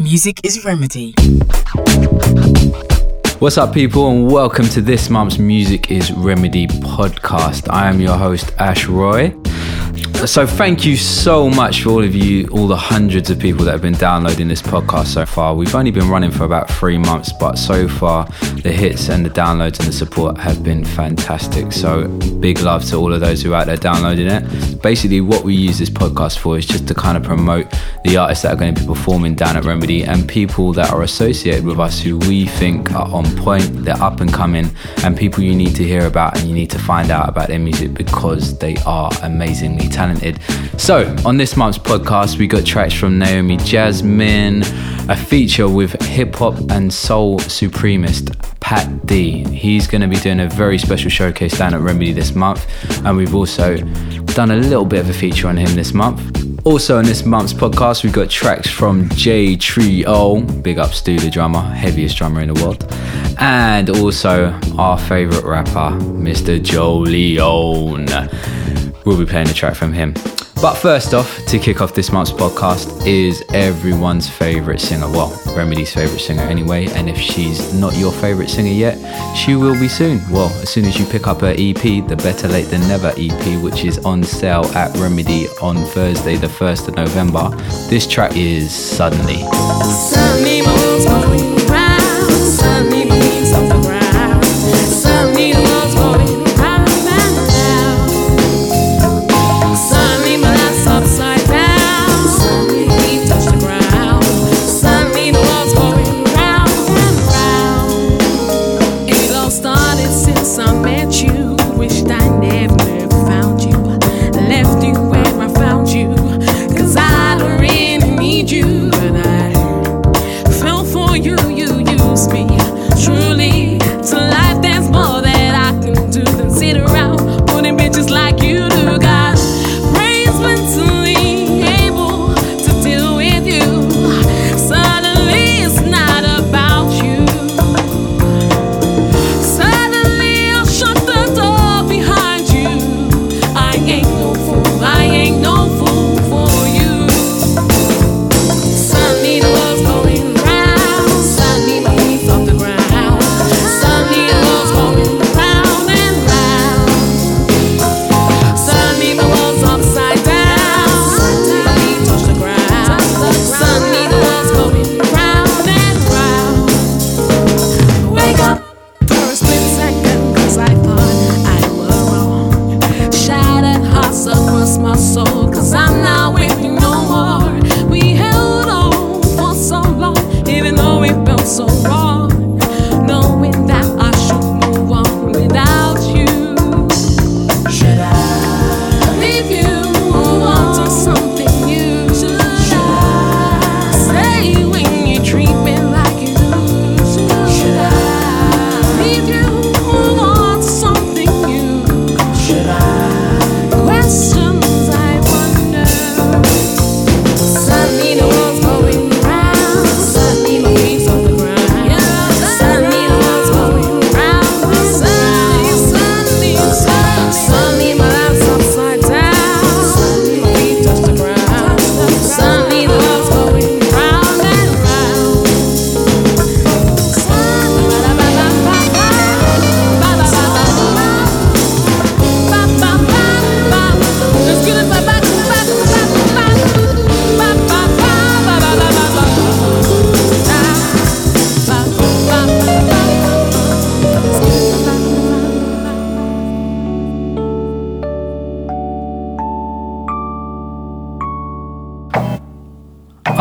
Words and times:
Music 0.00 0.40
is 0.44 0.64
Remedy. 0.64 1.12
What's 3.38 3.58
up, 3.58 3.74
people, 3.74 4.10
and 4.10 4.32
welcome 4.32 4.66
to 4.70 4.80
this 4.80 5.10
month's 5.10 5.38
Music 5.38 5.90
is 5.90 6.10
Remedy 6.12 6.66
podcast. 6.68 7.68
I 7.70 7.90
am 7.90 8.00
your 8.00 8.16
host, 8.16 8.50
Ash 8.58 8.86
Roy. 8.86 9.34
So, 10.26 10.46
thank 10.46 10.84
you 10.84 10.96
so 10.96 11.48
much 11.48 11.82
for 11.82 11.88
all 11.88 12.04
of 12.04 12.14
you, 12.14 12.46
all 12.48 12.68
the 12.68 12.76
hundreds 12.76 13.30
of 13.30 13.38
people 13.38 13.64
that 13.64 13.72
have 13.72 13.80
been 13.80 13.94
downloading 13.94 14.48
this 14.48 14.60
podcast 14.60 15.06
so 15.06 15.24
far. 15.24 15.54
We've 15.54 15.74
only 15.74 15.90
been 15.90 16.10
running 16.10 16.30
for 16.30 16.44
about 16.44 16.70
three 16.70 16.98
months, 16.98 17.32
but 17.32 17.56
so 17.56 17.88
far 17.88 18.26
the 18.62 18.70
hits 18.70 19.08
and 19.08 19.24
the 19.24 19.30
downloads 19.30 19.78
and 19.78 19.88
the 19.88 19.92
support 19.92 20.36
have 20.36 20.62
been 20.62 20.84
fantastic. 20.84 21.72
So, 21.72 22.06
big 22.38 22.60
love 22.60 22.84
to 22.90 22.96
all 22.96 23.14
of 23.14 23.20
those 23.20 23.42
who 23.42 23.54
are 23.54 23.62
out 23.62 23.66
there 23.66 23.78
downloading 23.78 24.26
it. 24.26 24.82
Basically, 24.82 25.22
what 25.22 25.42
we 25.42 25.54
use 25.54 25.78
this 25.78 25.88
podcast 25.88 26.36
for 26.36 26.58
is 26.58 26.66
just 26.66 26.86
to 26.88 26.94
kind 26.94 27.16
of 27.16 27.22
promote 27.22 27.66
the 28.04 28.18
artists 28.18 28.42
that 28.42 28.52
are 28.52 28.56
going 28.56 28.74
to 28.74 28.80
be 28.82 28.86
performing 28.86 29.34
down 29.34 29.56
at 29.56 29.64
Remedy 29.64 30.04
and 30.04 30.28
people 30.28 30.74
that 30.74 30.92
are 30.92 31.02
associated 31.02 31.64
with 31.64 31.80
us 31.80 31.98
who 31.98 32.18
we 32.18 32.44
think 32.44 32.92
are 32.92 33.08
on 33.08 33.24
point, 33.36 33.84
they're 33.84 34.00
up 34.02 34.20
and 34.20 34.30
coming, 34.32 34.70
and 35.02 35.16
people 35.16 35.42
you 35.42 35.54
need 35.54 35.74
to 35.76 35.82
hear 35.82 36.04
about 36.04 36.38
and 36.38 36.46
you 36.46 36.54
need 36.54 36.70
to 36.70 36.78
find 36.78 37.10
out 37.10 37.26
about 37.26 37.48
their 37.48 37.58
music 37.58 37.94
because 37.94 38.58
they 38.58 38.76
are 38.84 39.10
amazingly 39.22 39.88
talented 39.88 40.09
talented. 40.10 40.40
So, 40.80 41.14
on 41.24 41.36
this 41.36 41.56
month's 41.56 41.78
podcast, 41.78 42.38
we 42.38 42.46
got 42.46 42.64
tracks 42.64 42.94
from 42.94 43.18
Naomi 43.18 43.56
Jasmine, 43.58 44.62
a 45.08 45.16
feature 45.16 45.68
with 45.68 46.00
hip 46.02 46.36
hop 46.36 46.58
and 46.70 46.92
soul 46.92 47.38
supremacist 47.40 48.36
Pat 48.60 49.06
D. 49.06 49.44
He's 49.48 49.86
going 49.86 50.02
to 50.02 50.08
be 50.08 50.16
doing 50.16 50.40
a 50.40 50.48
very 50.48 50.78
special 50.78 51.10
showcase 51.10 51.58
down 51.58 51.74
at 51.74 51.80
Remedy 51.80 52.12
this 52.12 52.34
month, 52.34 52.66
and 53.04 53.16
we've 53.16 53.34
also 53.34 53.76
done 54.34 54.50
a 54.50 54.56
little 54.56 54.84
bit 54.84 55.00
of 55.00 55.10
a 55.10 55.12
feature 55.12 55.48
on 55.48 55.56
him 55.56 55.74
this 55.74 55.92
month. 55.92 56.36
Also, 56.66 56.98
in 56.98 57.06
this 57.06 57.24
month's 57.24 57.54
podcast, 57.54 58.04
we've 58.04 58.12
got 58.12 58.28
tracks 58.28 58.68
from 58.68 59.08
J 59.10 59.56
Trio, 59.56 60.40
big 60.40 60.78
up 60.78 60.92
Stu 60.92 61.18
the 61.18 61.30
drummer, 61.30 61.62
heaviest 61.62 62.16
drummer 62.16 62.42
in 62.42 62.52
the 62.52 62.62
world, 62.62 62.86
and 63.38 63.88
also 63.88 64.58
our 64.76 64.98
favourite 64.98 65.44
rapper, 65.44 65.96
Mr. 66.00 66.62
Joe 66.62 66.98
Leone 66.98 68.06
we'll 69.10 69.18
be 69.18 69.26
playing 69.26 69.48
a 69.48 69.52
track 69.52 69.74
from 69.74 69.92
him. 69.92 70.14
But 70.62 70.74
first 70.74 71.14
off, 71.14 71.44
to 71.46 71.58
kick 71.58 71.80
off 71.80 71.94
this 71.94 72.12
month's 72.12 72.30
podcast 72.30 73.06
is 73.06 73.42
everyone's 73.52 74.28
favourite 74.28 74.80
singer. 74.80 75.08
Well, 75.08 75.30
Remedy's 75.56 75.92
favourite 75.92 76.20
singer 76.20 76.42
anyway. 76.42 76.86
And 76.86 77.08
if 77.08 77.18
she's 77.18 77.74
not 77.74 77.96
your 77.96 78.12
favourite 78.12 78.50
singer 78.50 78.70
yet, 78.70 78.96
she 79.34 79.56
will 79.56 79.78
be 79.80 79.88
soon. 79.88 80.20
Well, 80.30 80.48
as 80.62 80.68
soon 80.70 80.84
as 80.84 80.98
you 80.98 81.06
pick 81.06 81.26
up 81.26 81.40
her 81.40 81.54
EP, 81.58 82.06
the 82.06 82.16
Better 82.22 82.46
Late 82.46 82.66
Than 82.66 82.86
Never 82.86 83.12
EP, 83.16 83.62
which 83.62 83.84
is 83.84 83.98
on 84.04 84.22
sale 84.22 84.66
at 84.76 84.94
Remedy 84.98 85.48
on 85.60 85.76
Thursday, 85.86 86.36
the 86.36 86.46
1st 86.46 86.88
of 86.88 86.94
November, 86.94 87.48
this 87.88 88.06
track 88.06 88.36
is 88.36 88.70
Suddenly. 88.70 89.38
Suddenly 89.38 90.60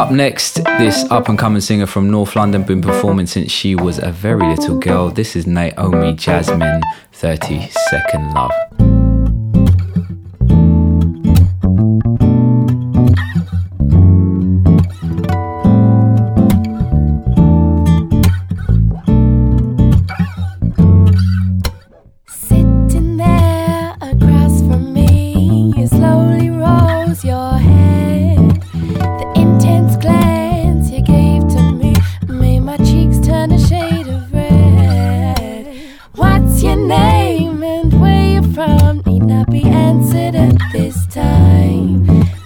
Up 0.10 0.16
next, 0.16 0.56
this 0.64 1.04
up 1.12 1.30
and 1.30 1.38
coming 1.38 1.62
singer 1.62 1.86
from 1.86 2.10
North 2.10 2.36
London, 2.36 2.64
been 2.64 2.82
performing 2.82 3.28
since 3.28 3.52
she 3.52 3.76
was 3.76 4.00
a 4.00 4.12
very 4.12 4.42
little 4.48 4.80
girl. 4.80 5.12
This 5.12 5.36
is 5.36 5.46
Naomi 5.46 6.14
Jasmine, 6.14 6.82
30 7.12 7.70
Second 7.92 8.34
Love. 8.34 8.69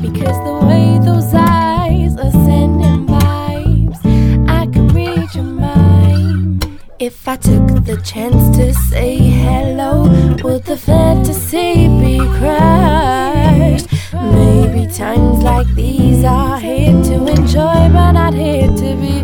Because 0.02 0.38
the 0.44 0.66
way 0.68 1.00
those 1.04 1.34
eyes 1.34 2.16
are 2.18 2.32
sending 2.32 3.08
vibes 3.08 4.00
I 4.50 4.66
could 4.68 4.92
read 4.94 5.34
your 5.34 5.44
mind. 5.44 6.80
If 7.00 7.28
I 7.28 7.38
took 7.38 7.86
the 7.86 7.98
chance 8.04 8.58
to 8.58 8.74
say 8.74 9.18
hello, 9.18 10.04
would 10.44 10.64
the 10.66 10.78
fantasy 10.78 11.88
be 12.02 12.18
crushed? 12.38 13.88
Maybe 14.14 14.92
times 14.92 15.44
like 15.44 15.68
these 15.76 16.24
are 16.24 16.60
here 16.60 16.92
to 16.92 17.28
enjoy, 17.28 17.90
but 17.96 18.12
not 18.12 18.34
here 18.34 18.68
to 18.68 18.90
be 19.04 19.16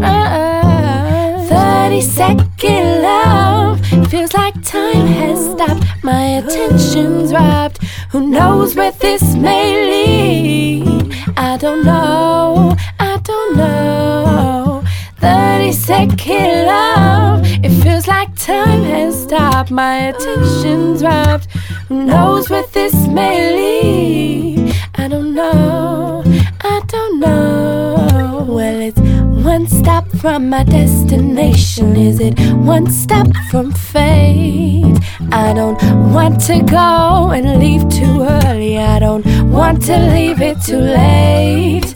rushed. 0.00 1.48
30 1.48 2.00
second 2.00 3.02
love 3.02 3.80
feels 4.08 4.32
like 4.34 4.54
time 4.62 5.06
has 5.06 5.50
stopped. 5.50 5.87
My 6.08 6.38
attention's 6.40 7.34
robbed. 7.34 7.82
Who 8.12 8.30
knows 8.30 8.74
where 8.74 8.92
this 8.92 9.34
may 9.34 9.66
lead? 9.90 11.14
I 11.36 11.58
don't 11.58 11.84
know, 11.84 12.74
I 12.98 13.18
don't 13.18 13.56
know. 13.58 14.84
30 15.18 15.72
second 15.72 16.64
love. 16.64 17.42
It 17.62 17.82
feels 17.82 18.08
like 18.08 18.34
time 18.36 18.84
has 18.84 19.22
stopped. 19.24 19.70
My 19.70 20.08
attention's 20.08 21.02
robbed. 21.02 21.44
Who 21.88 22.04
knows 22.04 22.48
where 22.48 22.66
this 22.72 22.94
may 23.06 23.36
lead? 23.58 24.74
I 24.94 25.08
don't 25.08 25.34
know. 25.34 26.22
I 26.62 26.80
don't 26.86 27.20
know. 27.20 28.46
Well, 28.48 28.80
it's 28.80 28.98
one 29.44 29.66
stop 29.66 30.08
from 30.12 30.48
my 30.48 30.64
destination. 30.64 31.96
Is 31.96 32.18
it 32.18 32.40
one 32.54 32.86
step 32.90 33.28
from 33.50 33.72
fate? 33.72 34.97
I 35.32 35.52
don't 35.52 35.76
want 36.12 36.40
to 36.46 36.62
go 36.62 37.30
and 37.32 37.58
leave 37.58 37.88
too 37.88 38.22
early. 38.22 38.78
I 38.78 39.00
don't 39.00 39.24
want 39.50 39.82
to 39.86 39.98
leave 39.98 40.40
it 40.40 40.60
too 40.62 40.78
late. 40.78 41.92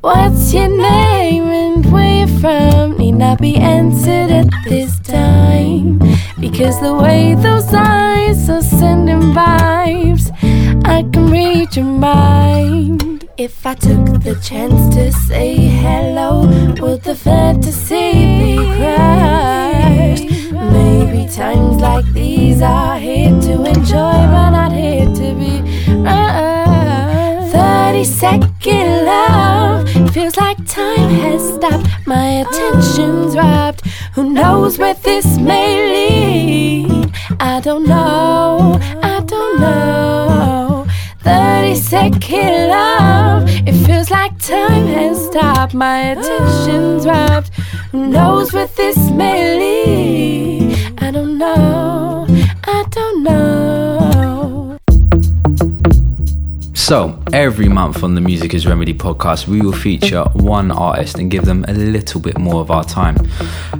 What's 0.00 0.52
your 0.52 0.68
name 0.68 1.44
and 1.44 1.92
where 1.92 2.26
you 2.26 2.40
from? 2.40 2.96
Need 2.96 3.12
not 3.12 3.40
be 3.40 3.56
answered 3.56 4.30
at 4.30 4.48
this 4.64 4.98
time. 5.00 5.98
Because 6.40 6.80
the 6.80 6.94
way 6.94 7.34
those 7.34 7.72
eyes 7.72 8.48
are 8.48 8.62
sending 8.62 9.34
vibes, 9.34 10.30
I 10.86 11.02
can 11.02 11.30
read 11.30 11.76
your 11.76 11.84
mind. 11.84 13.28
If 13.36 13.66
I 13.66 13.74
took 13.74 14.22
the 14.22 14.40
chance 14.42 14.94
to 14.94 15.12
say 15.12 15.56
hello, 15.56 16.46
would 16.80 17.02
the 17.02 17.14
fantasy 17.14 18.12
be 18.12 18.56
crushed? 18.76 20.33
Maybe 20.54 21.28
times 21.28 21.80
like 21.80 22.04
these 22.12 22.62
are 22.62 22.96
here 22.96 23.30
to 23.30 23.64
enjoy, 23.64 24.18
but 24.34 24.50
not 24.50 24.72
here 24.72 25.06
to 25.06 25.34
be 25.34 25.58
uh-uh. 25.90 27.50
rushed. 27.50 27.52
30 27.52 28.04
second 28.04 29.04
love 29.04 29.88
feels 30.12 30.36
like 30.36 30.56
time 30.66 31.10
has 31.10 31.54
stopped. 31.54 31.86
My 32.06 32.44
attention's 32.46 33.34
robbed. 33.36 33.82
Who 34.14 34.30
knows 34.30 34.78
where 34.78 34.94
this 34.94 35.38
may 35.38 35.70
lead? 35.92 37.12
I 37.40 37.60
don't 37.60 37.88
know, 37.88 38.78
I 39.02 39.20
don't 39.26 39.60
know. 39.60 40.86
30 41.20 41.74
second 41.74 42.68
love, 42.68 43.48
it 43.66 43.72
feels 43.86 44.10
like 44.10 44.38
time 44.38 44.86
has 44.86 45.26
stopped. 45.26 45.74
My 45.74 46.12
attention's 46.12 47.06
robbed. 47.06 47.50
Knows 47.94 48.52
where 48.52 48.66
this 48.66 48.98
may 49.12 49.56
lead? 49.56 50.94
I 50.98 51.12
don't 51.12 51.38
know, 51.38 52.26
I 52.64 52.84
don't 52.90 53.22
know. 53.22 54.63
So, 56.84 57.18
every 57.32 57.70
month 57.70 58.04
on 58.04 58.14
the 58.14 58.20
Music 58.20 58.52
is 58.52 58.66
Remedy 58.66 58.92
podcast, 58.92 59.48
we 59.48 59.62
will 59.62 59.72
feature 59.72 60.22
one 60.34 60.70
artist 60.70 61.16
and 61.16 61.30
give 61.30 61.46
them 61.46 61.64
a 61.66 61.72
little 61.72 62.20
bit 62.20 62.36
more 62.36 62.60
of 62.60 62.70
our 62.70 62.84
time. 62.84 63.16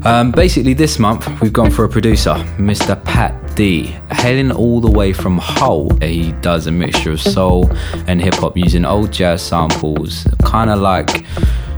Um, 0.04 0.30
basically, 0.30 0.72
this 0.72 0.98
month 0.98 1.28
we've 1.42 1.52
gone 1.52 1.70
for 1.70 1.84
a 1.84 1.88
producer, 1.90 2.32
Mr. 2.56 3.04
Pat 3.04 3.54
D, 3.56 3.94
hailing 4.10 4.50
all 4.50 4.80
the 4.80 4.90
way 4.90 5.12
from 5.12 5.36
Hull. 5.36 5.94
He 5.98 6.32
does 6.40 6.66
a 6.66 6.70
mixture 6.70 7.12
of 7.12 7.20
soul 7.20 7.70
and 8.06 8.22
hip 8.22 8.36
hop 8.36 8.56
using 8.56 8.86
old 8.86 9.12
jazz 9.12 9.42
samples, 9.42 10.26
kind 10.42 10.70
of 10.70 10.80
like 10.80 11.26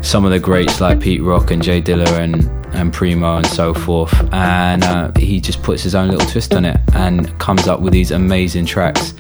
some 0.02 0.24
of 0.24 0.30
the 0.30 0.38
greats 0.38 0.80
like 0.80 1.00
Pete 1.00 1.24
Rock 1.24 1.50
and 1.50 1.60
Jay 1.60 1.82
Dilla 1.82 2.06
and, 2.20 2.44
and 2.72 2.92
Primo 2.92 3.38
and 3.38 3.46
so 3.48 3.74
forth. 3.74 4.14
And 4.32 4.84
uh, 4.84 5.10
he 5.18 5.40
just 5.40 5.60
puts 5.64 5.82
his 5.82 5.96
own 5.96 6.08
little 6.08 6.30
twist 6.30 6.54
on 6.54 6.64
it 6.64 6.78
and 6.94 7.36
comes 7.40 7.66
up 7.66 7.80
with 7.80 7.92
these 7.92 8.12
amazing 8.12 8.64
tracks. 8.64 9.12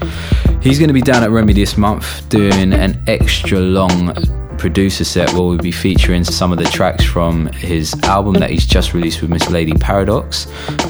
He's 0.66 0.80
going 0.80 0.88
to 0.88 0.94
be 0.94 1.00
down 1.00 1.22
at 1.22 1.30
Remy 1.30 1.52
this 1.52 1.78
month 1.78 2.28
doing 2.28 2.72
an 2.72 3.00
extra 3.06 3.60
long 3.60 4.12
producer 4.58 5.04
set 5.04 5.32
where 5.32 5.42
we'll 5.42 5.58
be 5.58 5.70
featuring 5.70 6.24
some 6.24 6.50
of 6.50 6.58
the 6.58 6.64
tracks 6.64 7.04
from 7.04 7.46
his 7.52 7.94
album 8.02 8.34
that 8.34 8.50
he's 8.50 8.66
just 8.66 8.92
released 8.92 9.22
with 9.22 9.30
Miss 9.30 9.48
Lady 9.48 9.74
Paradox, 9.74 10.48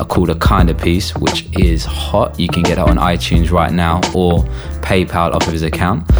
called 0.09 0.31
A 0.31 0.35
Kind 0.37 0.71
of 0.71 0.79
Peace, 0.79 1.15
which 1.17 1.55
is 1.59 1.85
hot. 1.85 2.41
You 2.41 2.49
can 2.49 2.63
get 2.63 2.79
it 2.79 2.89
on 2.89 2.97
iTunes 2.97 3.51
right 3.51 3.71
now 3.71 3.99
or 4.15 4.45
PayPal 4.81 5.35
off 5.35 5.47
of 5.47 5.53
his 5.53 5.63
account. 5.63 6.11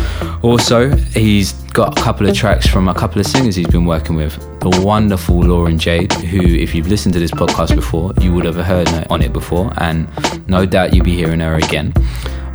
Also, 0.45 0.95
he's 0.95 1.53
got 1.73 1.99
a 1.99 2.03
couple 2.03 2.29
of 2.29 2.37
tracks 2.37 2.67
from 2.67 2.89
a 2.89 2.95
couple 2.95 3.23
of 3.23 3.27
singers 3.27 3.57
he's 3.57 3.67
been 3.69 3.87
working 3.87 4.17
with. 4.17 4.39
The 4.61 4.83
wonderful 4.85 5.41
Lauren 5.41 5.79
Jade, 5.79 6.13
who, 6.13 6.43
if 6.43 6.75
you've 6.75 6.89
listened 6.89 7.15
to 7.15 7.21
this 7.21 7.31
podcast 7.31 7.75
before, 7.75 8.13
you 8.21 8.35
would 8.35 8.45
have 8.45 8.57
heard 8.57 8.89
on 9.09 9.23
it 9.23 9.33
before, 9.33 9.73
and 9.79 10.07
no 10.47 10.67
doubt 10.67 10.93
you'll 10.93 11.07
be 11.07 11.15
hearing 11.15 11.41
her 11.41 11.55
again. 11.55 11.95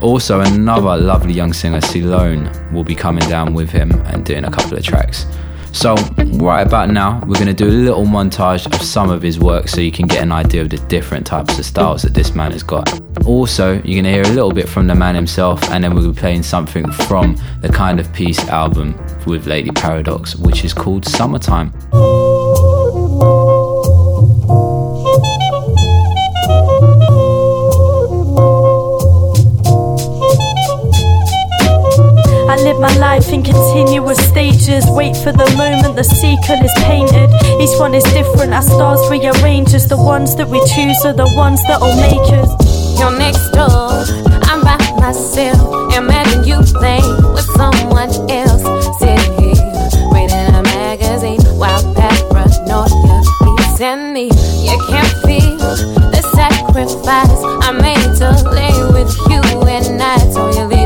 Also, 0.01 0.42
another 0.42 0.98
lovely 0.98 1.33
young 1.33 1.53
singer, 1.53 1.80
Celone, 1.80 2.50
will 2.71 2.83
be 2.83 2.95
coming 2.95 3.27
down 3.30 3.53
with 3.53 3.69
him 3.69 3.92
and 4.07 4.25
doing 4.25 4.45
a 4.45 4.51
couple 4.51 4.77
of 4.77 4.83
tracks. 4.83 5.25
So, 5.74 5.95
right 6.33 6.65
about 6.65 6.89
now, 6.89 7.21
we're 7.25 7.36
going 7.36 7.48
to 7.48 7.53
do 7.53 7.68
a 7.68 7.71
little 7.71 8.03
montage 8.03 8.65
of 8.65 8.81
some 8.81 9.09
of 9.09 9.21
his 9.21 9.39
work 9.39 9.69
so 9.69 9.80
you 9.80 9.92
can 9.92 10.06
get 10.06 10.21
an 10.21 10.31
idea 10.31 10.63
of 10.63 10.69
the 10.69 10.77
different 10.88 11.25
types 11.25 11.57
of 11.57 11.65
styles 11.65 12.01
that 12.01 12.13
this 12.13 12.36
man 12.36 12.51
has 12.51 12.63
got. 12.63 13.01
Also, 13.25 13.74
you're 13.75 14.01
going 14.01 14.03
to 14.03 14.12
hear 14.12 14.24
a 14.24 14.30
little 14.30 14.51
bit 14.51 14.68
from 14.68 14.88
the 14.88 14.95
man 14.95 15.15
himself, 15.15 15.63
and 15.69 15.83
then 15.83 15.94
we'll 15.94 16.12
be 16.12 16.19
playing 16.19 16.44
something 16.44 16.92
from 16.92 17.38
the 17.62 17.69
Kind 17.69 18.00
of 18.00 18.12
Peace 18.12 18.39
album 18.50 19.00
with 19.25 19.48
Lady 19.48 19.71
Paradox, 19.71 20.36
which 20.36 20.65
is 20.65 20.74
called 20.74 21.06
Summertime. 21.06 21.71
Live 32.71 32.79
my 32.79 32.97
life 32.97 33.33
in 33.33 33.44
continuous 33.44 34.18
stages. 34.18 34.85
Wait 34.89 35.15
for 35.18 35.31
the 35.31 35.50
moment 35.57 35.95
the 35.95 36.03
sequel 36.03 36.59
is 36.63 36.73
painted. 36.83 37.29
Each 37.59 37.77
one 37.79 37.94
is 37.94 38.03
different 38.13 38.53
our 38.53 38.62
stars 38.62 39.01
rearrange 39.09 39.74
us. 39.74 39.86
The 39.86 39.98
ones 39.98 40.36
that 40.36 40.48
we 40.48 40.60
choose 40.74 41.03
are 41.05 41.13
the 41.13 41.27
ones 41.36 41.62
that'll 41.67 41.95
make 41.95 42.27
us. 42.39 42.50
You're 43.00 43.17
next 43.17 43.50
door, 43.51 43.91
I'm 44.48 44.62
by 44.62 44.77
myself. 45.00 45.95
Imagine 45.95 46.43
you 46.45 46.62
playing 46.79 47.17
with 47.34 47.48
someone 47.60 48.12
else. 48.29 48.63
Sitting 49.00 49.34
here, 49.39 49.60
reading 50.13 50.53
a 50.55 50.63
magazine 50.63 51.41
while 51.60 51.84
paranoia 51.95 52.88
beats 53.43 53.79
in 53.81 54.13
me. 54.13 54.25
You 54.63 54.77
can't 54.88 55.15
feel 55.27 55.57
the 56.13 56.22
sacrifice 56.36 57.41
I 57.67 57.72
made 57.74 58.12
to 58.22 58.29
lay 58.50 58.75
with 58.95 59.12
you 59.27 59.41
at 59.67 59.91
night. 59.91 60.31
So 60.31 60.51
you're 60.55 60.67
leaving 60.67 60.80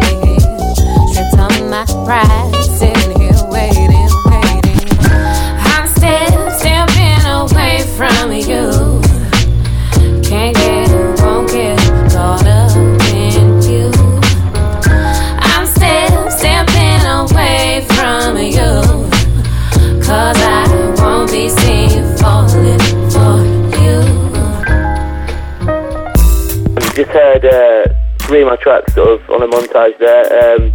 there. 29.99 30.55
Um, 30.55 30.73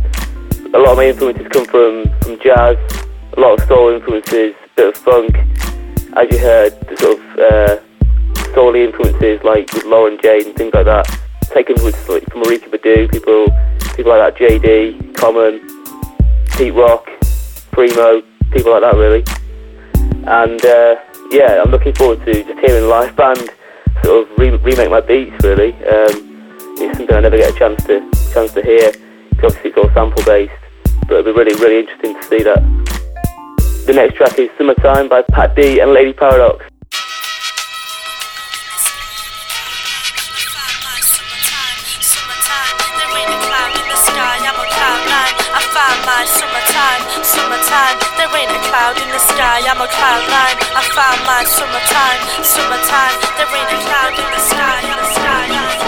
a 0.74 0.78
lot 0.78 0.90
of 0.92 0.96
my 0.98 1.06
influences 1.06 1.48
come 1.48 1.64
from, 1.64 2.04
from 2.20 2.38
jazz, 2.40 2.76
a 3.36 3.40
lot 3.40 3.58
of 3.58 3.66
soul 3.66 3.94
influences, 3.94 4.54
a 4.54 4.68
bit 4.76 4.88
of 4.88 4.96
funk. 5.02 5.36
As 6.16 6.30
you 6.30 6.38
heard, 6.38 6.78
the 6.86 6.96
sort 6.98 7.18
of 7.18 7.38
uh, 7.38 8.54
soul 8.54 8.74
influences 8.74 9.42
like 9.42 9.72
with 9.72 9.84
Lauren 9.84 10.18
Jade 10.22 10.46
and 10.46 10.56
things 10.56 10.74
like 10.74 10.84
that. 10.84 11.06
Take 11.44 11.70
influences 11.70 12.08
like 12.08 12.24
from 12.30 12.42
Erykah 12.42 12.68
Badu, 12.68 13.10
people 13.10 13.46
people 13.96 14.16
like 14.16 14.34
that, 14.34 14.40
JD, 14.40 15.16
Common, 15.16 15.60
Pete 16.56 16.74
Rock, 16.74 17.08
Primo, 17.72 18.22
people 18.52 18.72
like 18.72 18.82
that 18.82 18.96
really. 18.96 19.24
And 20.28 20.62
uh, 20.64 20.96
yeah, 21.30 21.62
I'm 21.64 21.70
looking 21.70 21.94
forward 21.94 22.24
to 22.26 22.44
just 22.44 22.60
hearing 22.60 22.86
live 22.86 23.16
band 23.16 23.48
sort 24.04 24.28
of 24.28 24.38
re- 24.38 24.50
remake 24.50 24.90
my 24.90 25.00
beats 25.00 25.42
really. 25.42 25.72
Um, 25.86 26.28
it's 26.76 26.98
something 26.98 27.16
I 27.16 27.20
never 27.20 27.38
get 27.38 27.54
a 27.54 27.58
chance 27.58 27.82
to 27.84 28.19
comes 28.32 28.52
to 28.52 28.62
here. 28.62 28.92
Obviously, 29.42 29.70
it's 29.70 29.78
all 29.78 29.90
sample 29.94 30.22
based, 30.24 30.52
but 31.08 31.18
it'll 31.18 31.32
be 31.32 31.32
really, 31.32 31.54
really 31.60 31.80
interesting 31.80 32.14
to 32.14 32.22
see 32.24 32.42
that. 32.42 32.60
The 33.86 33.92
next 33.92 34.16
track 34.16 34.38
is 34.38 34.50
Summertime 34.56 35.08
by 35.08 35.22
Pat 35.22 35.56
D 35.56 35.80
and 35.80 35.92
Lady 35.92 36.12
Paradox. 36.12 36.64
Summertime, 46.20 47.24
summertime, 47.24 47.96
there 48.18 48.28
ain't 48.36 48.50
a 48.50 48.60
cloud 48.68 48.96
in 49.00 49.08
the 49.08 49.18
sky, 49.18 49.64
I'm 49.64 49.80
a 49.80 49.88
cloud 49.88 50.22
nine. 50.28 50.58
I 50.76 50.82
found 50.92 51.20
my 51.24 51.42
summertime, 51.48 52.20
summertime. 52.44 53.16
There 53.38 53.48
ain't 53.48 53.72
a 53.72 53.78
cloud 53.88 54.12
in 54.20 54.28
the 54.30 54.38
sky, 54.38 54.80
in 54.84 54.96
the 54.96 55.06
sky. 55.14 55.79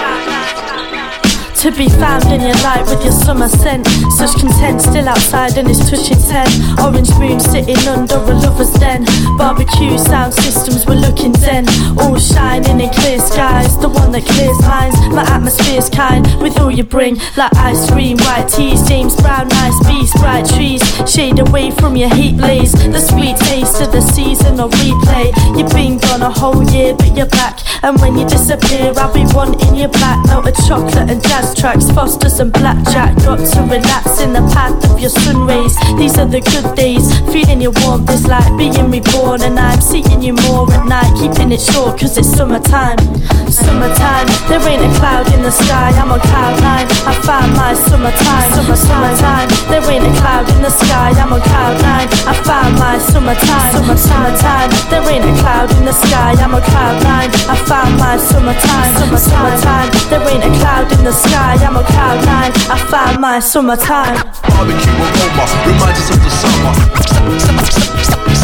To 1.63 1.71
be 1.71 1.89
found 1.89 2.25
in 2.25 2.41
your 2.41 2.59
light 2.67 2.83
with 2.91 3.05
your 3.05 3.13
summer 3.13 3.47
scent. 3.47 3.87
Such 4.19 4.35
content 4.41 4.83
still 4.83 5.09
outside 5.09 5.57
and 5.57 5.71
it's 5.71 5.89
touching 5.89 6.19
ten. 6.19 6.51
Orange 6.83 7.15
moon 7.21 7.39
sitting 7.39 7.79
under 7.87 8.17
a 8.17 8.35
lover's 8.35 8.73
den. 8.83 9.05
Barbecue 9.39 9.97
sound 9.97 10.35
systems 10.35 10.85
were 10.87 10.97
looking 10.97 11.33
zen. 11.35 11.69
All 12.01 12.19
shining 12.19 12.72
clear 12.89 13.19
skies. 13.21 13.77
The 13.79 13.89
one 13.89 14.13
that 14.13 14.25
clears 14.25 14.61
minds. 14.63 14.97
My 15.15 15.23
atmosphere's 15.29 15.89
kind 15.89 16.27
with 16.43 16.59
all 16.59 16.71
you 16.71 16.85
bring. 16.85 17.17
Like 17.37 17.55
ice 17.57 17.91
cream, 17.91 18.17
white 18.19 18.49
teas, 18.49 18.83
James 18.89 19.15
Brown, 19.17 19.49
nice 19.49 19.79
beast, 19.87 20.15
bright 20.17 20.47
trees. 20.47 20.83
Shade 21.09 21.39
away 21.39 21.71
from 21.71 21.97
your 21.97 22.13
heat 22.15 22.37
blaze. 22.37 22.73
The 22.73 23.01
sweet 23.01 23.37
taste 23.37 23.81
of 23.81 23.93
the 23.93 24.01
seasonal 24.01 24.69
replay. 24.69 25.31
You've 25.57 25.71
been 25.71 25.99
gone 25.99 26.23
a 26.23 26.31
whole 26.31 26.63
year, 26.71 26.95
but 26.95 27.17
you're 27.17 27.27
back. 27.27 27.61
And 27.85 28.01
when 28.01 28.17
you 28.17 28.27
disappear, 28.29 28.93
I'll 28.97 29.13
be 29.13 29.25
wanting 29.35 29.75
you 29.77 29.89
back. 29.89 30.25
Melted 30.27 30.57
chocolate 30.67 31.11
and 31.11 31.23
jazz 31.23 31.55
tracks, 31.55 31.91
Fosters 31.91 32.41
and 32.41 32.53
blackjack. 32.53 33.17
Got 33.25 33.39
to 33.53 33.61
relax 33.63 34.21
in 34.21 34.33
the 34.33 34.43
path 34.55 34.91
of 34.91 34.99
your 34.99 35.11
sun 35.11 35.47
rays. 35.47 35.77
These 35.99 36.19
are 36.19 36.27
the 36.27 36.41
good 36.41 36.75
days, 36.77 37.07
feeling 37.33 37.61
your 37.61 37.73
warmth 37.83 38.11
is 38.11 38.27
like 38.27 38.57
being 38.57 38.91
reborn. 38.91 39.43
And 39.43 39.59
I'm 39.59 39.81
seeing 39.81 40.23
you 40.23 40.35
more 40.35 40.73
at 40.73 40.87
night, 40.87 41.13
keeping 41.19 41.53
it 41.53 41.61
short, 41.61 41.99
cause 42.01 42.17
it's 42.17 42.29
summertime. 42.29 42.72
Summertime, 42.73 44.25
there 44.49 44.65
ain't 44.65 44.81
a 44.81 44.89
cloud 44.97 45.29
in 45.35 45.43
the 45.43 45.51
sky, 45.53 45.93
I'm 45.93 46.11
on 46.11 46.21
cloud 46.21 46.57
nine. 46.65 46.89
I 47.05 47.13
found 47.21 47.53
my 47.53 47.75
summertime, 47.75 48.49
summer, 48.57 48.77
summertime. 48.77 49.49
There 49.69 49.85
ain't 49.93 50.09
a 50.09 50.13
cloud 50.17 50.49
in 50.49 50.63
the 50.63 50.71
sky, 50.71 51.13
I'm 51.21 51.35
on 51.35 51.43
cloud 51.43 51.77
nine. 51.85 52.09
I 52.25 52.33
found 52.33 52.79
my 52.81 52.97
summertime, 52.97 53.73
summer, 53.77 53.97
summertime. 54.01 54.71
There 54.89 55.05
ain't 55.05 55.21
a 55.21 55.33
cloud 55.45 55.69
in 55.77 55.85
the 55.85 55.93
sky, 55.93 56.33
I'm 56.41 56.55
on 56.55 56.63
cloud 56.63 56.97
nine. 57.05 57.29
I 57.45 57.57
found 57.69 57.93
my 58.01 58.17
summertime, 58.17 58.97
summer, 58.97 59.21
summertime. 59.21 59.93
There 60.09 60.25
ain't 60.33 60.41
a 60.41 60.51
cloud 60.57 60.89
in 60.97 61.05
the 61.05 61.13
sky. 61.13 61.61
I'm 61.61 61.77
a 61.77 61.85
cloud 61.85 62.25
nine. 62.25 62.53
I 62.73 62.79
found 62.89 63.21
my 63.21 63.39
summertime. 63.39 64.17
Barbecue 64.49 64.97
aroma 64.97 65.45
reminds 65.69 66.01
us 66.01 66.09
of 66.09 66.25
the 66.25 66.33
summer. 66.41 66.73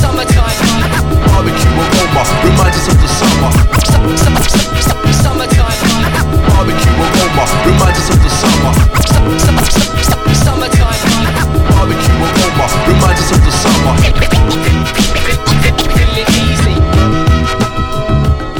Summertime. 0.04 1.07
Barbecue 1.26 1.70
us 1.78 2.88
of 2.88 2.96
the 3.00 3.08
summer. 3.08 3.50
Us 3.74 3.94
of 3.94 4.02
the 4.04 4.16
summer. 4.18 4.38
Us 4.38 4.90
of 4.90 5.02
the 5.02 5.12
summer. 5.12 5.48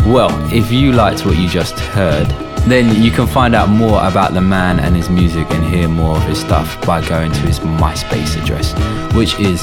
Well, 0.08 0.30
if 0.52 0.72
you 0.72 0.92
liked 0.92 1.26
what 1.26 1.36
you 1.36 1.48
just 1.48 1.78
heard, 1.78 2.26
then 2.66 3.02
you 3.02 3.10
can 3.10 3.26
find 3.26 3.54
out 3.54 3.68
more 3.68 4.02
about 4.06 4.32
the 4.32 4.40
man 4.40 4.80
and 4.80 4.96
his 4.96 5.10
music 5.10 5.46
and 5.50 5.62
hear 5.62 5.86
more 5.86 6.16
of 6.16 6.22
his 6.24 6.40
stuff 6.40 6.80
by 6.86 7.06
going 7.06 7.30
to 7.30 7.40
his 7.40 7.60
MySpace 7.60 8.42
address, 8.42 8.72
which 9.14 9.38
is 9.38 9.62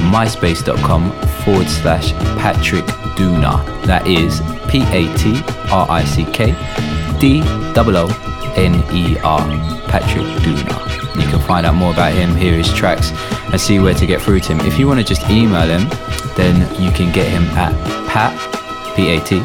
www.myspace.com 0.00 1.10
forward 1.44 1.68
slash 1.68 2.12
Patrick 2.38 2.84
Dooner. 3.16 3.64
That 3.84 4.06
is 4.06 4.40
P 4.68 4.82
A 4.82 5.14
T 5.16 5.42
R 5.70 5.86
I 5.90 6.04
C 6.04 6.24
K 6.24 6.52
D 7.18 7.42
O 7.42 7.72
O 7.76 8.52
N 8.56 8.74
E 8.94 9.18
R. 9.20 9.40
Patrick 9.88 10.24
Dooner. 10.42 11.20
You 11.20 11.28
can 11.28 11.40
find 11.40 11.66
out 11.66 11.74
more 11.74 11.92
about 11.92 12.12
him, 12.12 12.34
hear 12.34 12.54
his 12.54 12.72
tracks, 12.72 13.12
and 13.52 13.60
see 13.60 13.78
where 13.78 13.94
to 13.94 14.06
get 14.06 14.22
through 14.22 14.40
to 14.40 14.54
him. 14.54 14.60
If 14.60 14.78
you 14.78 14.86
want 14.86 15.00
to 15.00 15.04
just 15.04 15.28
email 15.28 15.68
him, 15.68 15.88
then 16.36 16.60
you 16.80 16.90
can 16.92 17.12
get 17.12 17.28
him 17.28 17.42
at 17.58 17.74
pat, 18.08 18.34
P-A-T, 18.96 19.40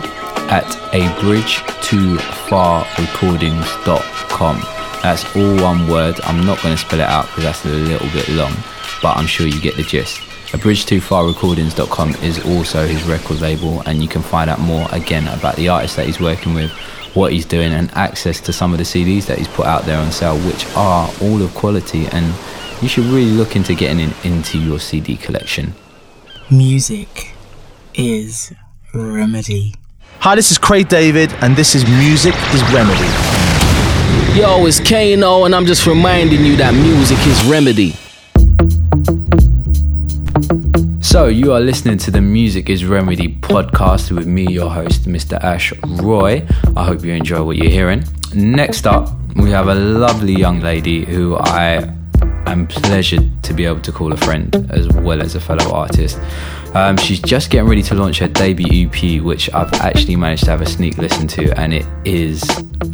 at 0.50 0.65
a 0.93 1.21
bridge 1.21 1.63
too 1.81 2.17
far 2.47 2.85
recordings.com. 2.97 4.62
That's 5.01 5.35
all 5.35 5.55
one 5.62 5.88
word. 5.88 6.19
I'm 6.21 6.45
not 6.45 6.62
going 6.62 6.75
to 6.75 6.81
spell 6.81 7.00
it 7.00 7.07
out 7.07 7.25
because 7.27 7.43
that's 7.43 7.65
a 7.65 7.69
little 7.69 8.09
bit 8.09 8.29
long, 8.29 8.53
but 9.01 9.17
I'm 9.17 9.27
sure 9.27 9.47
you 9.47 9.59
get 9.59 9.75
the 9.75 9.83
gist. 9.83 10.21
A 10.55 10.57
bridge 10.57 10.85
too 10.85 11.01
far 11.01 11.27
recordings.com 11.27 12.12
is 12.24 12.39
also 12.45 12.88
his 12.88 13.03
record 13.03 13.41
label, 13.41 13.81
and 13.81 14.01
you 14.01 14.07
can 14.07 14.21
find 14.21 14.50
out 14.50 14.57
more 14.57 14.88
again 14.93 15.27
about 15.27 15.57
the 15.57 15.67
artists 15.67 15.97
that 15.97 16.05
he's 16.05 16.21
working 16.21 16.53
with, 16.53 16.71
what 17.13 17.33
he's 17.33 17.43
doing, 17.43 17.74
and 17.74 17.91
access 17.91 18.39
to 18.39 18.53
some 18.53 18.71
of 18.71 18.77
the 18.77 18.85
CDs 18.85 19.25
that 19.25 19.38
he's 19.38 19.50
put 19.50 19.65
out 19.65 19.83
there 19.83 20.00
on 20.00 20.13
sale, 20.13 20.38
which 20.47 20.65
are 20.77 21.12
all 21.21 21.41
of 21.41 21.53
quality. 21.55 22.05
And 22.05 22.33
you 22.81 22.88
should 22.88 23.03
really 23.03 23.31
look 23.31 23.57
into 23.57 23.75
getting 23.75 24.00
in, 24.00 24.13
into 24.24 24.57
your 24.57 24.79
CD 24.79 25.17
collection. 25.17 25.74
Music 26.50 27.33
is 27.93 28.53
remedy. 28.93 29.74
Hi, 30.19 30.35
this 30.35 30.51
is 30.51 30.57
Craig 30.57 30.88
David, 30.88 31.33
and 31.41 31.57
this 31.57 31.75
is 31.75 31.83
Music 31.83 32.33
is 32.53 32.63
Remedy. 32.71 33.09
Yo, 34.39 34.65
it's 34.65 34.79
Kano, 34.79 35.43
and 35.43 35.53
I'm 35.53 35.65
just 35.65 35.85
reminding 35.85 36.45
you 36.45 36.55
that 36.55 36.74
music 36.74 37.17
is 37.27 37.43
remedy. 37.43 37.93
So, 41.15 41.27
you 41.27 41.53
are 41.53 41.62
listening 41.62 41.98
to 42.00 42.12
the 42.12 42.19
Music 42.19 42.69
is 42.69 42.84
Remedy 42.84 43.29
podcast 43.29 44.12
with 44.12 44.27
me, 44.27 44.51
your 44.51 44.69
host, 44.69 45.03
Mr. 45.03 45.41
Ash 45.41 45.72
Roy. 45.86 46.45
I 46.75 46.84
hope 46.84 47.05
you 47.05 47.13
enjoy 47.13 47.41
what 47.41 47.55
you're 47.55 47.72
hearing. 47.72 48.03
Next 48.34 48.86
up, 48.86 49.12
we 49.38 49.50
have 49.51 49.69
a 49.69 49.75
lovely 49.75 50.34
young 50.34 50.60
lady 50.60 51.05
who 51.05 51.38
I 51.38 51.89
am 52.48 52.67
pleasured 52.67 53.31
to 53.43 53.53
be 53.53 53.63
able 53.63 53.79
to 53.79 53.93
call 53.93 54.12
a 54.12 54.17
friend 54.17 54.53
as 54.72 54.89
well 54.89 55.22
as 55.22 55.36
a 55.36 55.39
fellow 55.39 55.72
artist. 55.72 56.19
Um, 56.74 56.98
she's 56.98 57.22
just 57.22 57.50
getting 57.50 57.69
ready 57.69 57.84
to 57.84 57.95
launch 57.95 58.19
her 58.19 58.27
debut 58.27 58.89
EP, 58.89 59.24
which 59.24 59.50
I've 59.53 59.72
actually 59.75 60.17
managed 60.17 60.43
to 60.43 60.51
have 60.51 60.60
a 60.60 60.65
sneak 60.65 60.98
listen 60.98 61.27
to, 61.27 61.57
and 61.57 61.74
it 61.74 61.86
is 62.03 62.43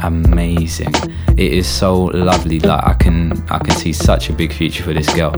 amazing. 0.00 0.94
It 1.36 1.52
is 1.52 1.66
so 1.66 2.04
lovely. 2.04 2.60
Like 2.60 2.84
I 2.84 2.94
can, 2.94 3.32
I 3.50 3.58
can 3.58 3.74
see 3.74 3.92
such 3.92 4.30
a 4.30 4.32
big 4.32 4.52
future 4.52 4.84
for 4.84 4.94
this 4.94 5.12
girl 5.12 5.34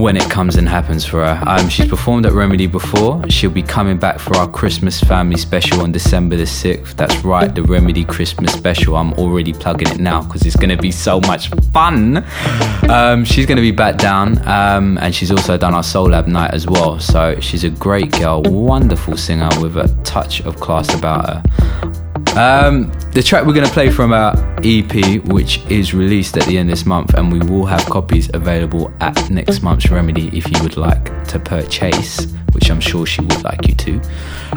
when 0.00 0.16
it 0.16 0.28
comes 0.30 0.56
and 0.56 0.68
happens 0.68 1.04
for 1.04 1.24
her. 1.24 1.42
Um, 1.46 1.68
she's 1.68 1.88
performed 1.88 2.26
at 2.26 2.32
Remedy 2.32 2.66
before. 2.66 3.22
She'll 3.30 3.50
be 3.50 3.62
coming 3.62 3.98
back 3.98 4.18
for 4.18 4.36
our 4.36 4.48
Christmas 4.48 5.00
family 5.00 5.36
special 5.36 5.80
on 5.80 5.92
December 5.92 6.36
the 6.36 6.44
6th. 6.44 6.94
That's 6.96 7.16
right, 7.24 7.54
the 7.54 7.62
Remedy 7.62 8.04
Christmas 8.04 8.52
special. 8.52 8.96
I'm 8.96 9.12
already 9.14 9.52
plugging 9.52 9.88
it 9.88 9.98
now 9.98 10.22
because 10.22 10.44
it's 10.44 10.56
going 10.56 10.70
to 10.70 10.76
be 10.76 10.92
so 10.92 11.20
much 11.20 11.48
fun. 11.72 12.24
Um, 12.90 13.24
she's 13.24 13.46
going 13.46 13.56
to 13.56 13.62
be 13.62 13.70
back 13.72 13.96
down, 13.96 14.38
um, 14.46 14.98
and 14.98 15.14
she's 15.14 15.30
also 15.30 15.56
done 15.56 15.74
our 15.74 15.82
Soul 15.82 16.10
Lab 16.10 16.26
night 16.26 16.52
as 16.52 16.66
well. 16.66 17.00
So 17.00 17.38
she's 17.40 17.64
a 17.64 17.70
great 17.70 18.12
girl, 18.12 18.42
wonderful 18.42 19.16
singer 19.16 19.48
with 19.60 19.76
a 19.76 19.88
touch 20.04 20.40
of 20.42 20.56
class 20.56 20.94
about 20.94 21.28
her. 21.28 22.05
Um, 22.36 22.92
the 23.12 23.22
track 23.22 23.46
we're 23.46 23.54
going 23.54 23.66
to 23.66 23.72
play 23.72 23.90
from 23.90 24.12
our 24.12 24.34
EP, 24.62 25.24
which 25.24 25.64
is 25.70 25.94
released 25.94 26.36
at 26.36 26.44
the 26.44 26.58
end 26.58 26.68
of 26.68 26.76
this 26.76 26.84
month, 26.84 27.14
and 27.14 27.32
we 27.32 27.38
will 27.38 27.64
have 27.64 27.82
copies 27.86 28.28
available 28.34 28.92
at 29.00 29.30
next 29.30 29.62
month's 29.62 29.90
Remedy 29.90 30.28
if 30.36 30.44
you 30.50 30.62
would 30.62 30.76
like 30.76 31.26
to 31.28 31.40
purchase, 31.40 32.30
which 32.52 32.70
I'm 32.70 32.78
sure 32.78 33.06
she 33.06 33.22
would 33.22 33.42
like 33.42 33.66
you 33.66 33.74
to. 33.76 34.00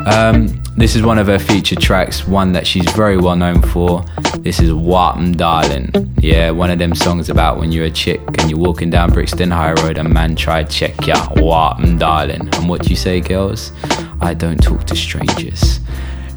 Um, 0.06 0.62
this 0.76 0.94
is 0.94 1.04
one 1.04 1.18
of 1.18 1.28
her 1.28 1.40
featured 1.40 1.80
tracks, 1.80 2.28
one 2.28 2.52
that 2.52 2.68
she's 2.68 2.84
very 2.92 3.16
well 3.16 3.38
known 3.38 3.62
for. 3.62 4.04
This 4.40 4.60
is 4.60 4.74
Wharton 4.74 5.32
Darling. 5.32 6.14
Yeah, 6.20 6.52
one 6.52 6.72
of 6.72 6.80
them 6.80 6.94
songs 6.94 7.30
about 7.30 7.60
when 7.60 7.72
you're 7.72 7.86
a 7.86 7.92
chick 7.92 8.20
and 8.40 8.50
you're 8.52 8.60
walking 8.60 8.90
down 8.90 9.14
Brixton 9.14 9.52
High 9.52 9.72
Road 9.72 9.98
and 9.98 10.14
man 10.14 10.36
tried 10.36 10.70
check 10.70 11.08
ya, 11.08 11.30
Wharton 11.38 11.98
Darling. 11.98 12.42
And 12.56 12.68
what 12.68 12.84
do 12.84 12.90
you 12.90 12.98
say, 12.98 13.22
girls? 13.22 13.72
I 14.20 14.34
don't 14.34 14.62
talk 14.62 14.84
to 14.88 14.98
strangers. 14.98 15.80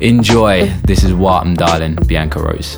Enjoy. 0.02 0.66
This 0.82 1.04
is 1.04 1.14
Wharton 1.14 1.54
Darling, 1.54 1.94
Bianca 2.08 2.42
Rose. 2.42 2.76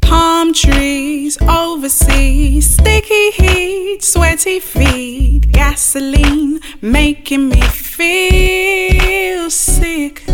Palm 0.00 0.54
trees 0.54 1.36
overseas, 1.42 2.70
sticky 2.76 3.30
heat, 3.32 3.98
sweaty 4.02 4.60
feet, 4.60 5.52
gasoline 5.52 6.58
making 6.80 7.50
me 7.50 7.60
feel 7.60 9.50
sick. 9.50 10.24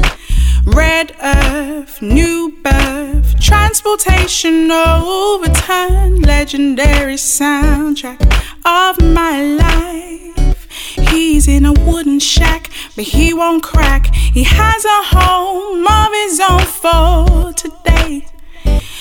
Red 0.66 1.16
earth, 1.20 2.00
new 2.00 2.56
birth, 2.62 3.13
transportation 3.44 4.70
overturn, 4.70 6.22
legendary 6.22 7.16
soundtrack 7.16 8.18
of 8.64 8.98
my 9.02 9.42
life. 9.42 10.66
He's 11.10 11.46
in 11.46 11.66
a 11.66 11.74
wooden 11.74 12.20
shack, 12.20 12.70
but 12.96 13.04
he 13.04 13.34
won't 13.34 13.62
crack. 13.62 14.06
He 14.14 14.44
has 14.44 14.84
a 14.86 15.02
home 15.14 15.86
of 15.86 16.10
his 16.22 16.40
own 16.40 16.64
for 16.82 17.52
today. 17.52 18.26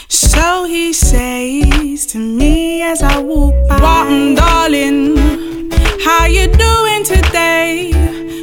So 0.09 0.65
he 0.65 0.91
says 0.91 2.05
to 2.07 2.17
me 2.17 2.81
as 2.81 3.01
I 3.01 3.19
walk 3.21 3.55
by, 3.69 3.79
Walton, 3.81 4.35
darling, 4.35 5.62
how 6.01 6.25
you 6.25 6.47
doing 6.47 7.03
today? 7.03 7.91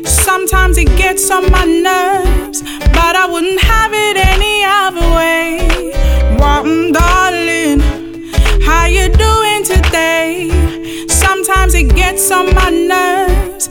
Sometimes 0.05 0.79
it 0.79 0.89
gets 0.97 1.31
on 1.31 1.51
my 1.51 1.65
nerves, 1.65 2.63
but 2.93 3.17
I 3.17 3.27
wouldn't 3.31 3.61
have 3.61 3.93
it 3.93 4.17
any 4.17 4.65
other 4.65 5.07
way. 5.17 5.93
Well, 6.39 6.93
darling, 6.93 7.81
how 8.63 8.87
you 8.87 9.09
doing 9.09 9.65
today? 9.65 10.51
Sometimes 11.09 11.75
it 11.75 11.95
gets 11.95 12.31
on 12.31 12.55
my 12.55 12.71
nerves, 12.71 13.69